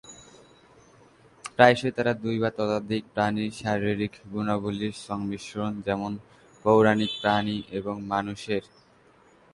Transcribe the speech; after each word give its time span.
প্রায়শই 1.55 1.91
তারা 1.97 2.13
দুই 2.23 2.35
বা 2.43 2.49
ততোধিক 2.57 3.03
প্রাণীর 3.13 3.51
শারীরিক 3.61 4.13
গুণাবলীর 4.33 4.95
সংমিশ্রণ 5.07 5.71
যেমন 5.87 6.11
পৌরাণিক 6.65 7.11
প্রাণী 7.21 7.57
এবং 7.79 7.95
মানুষের। 8.13 8.63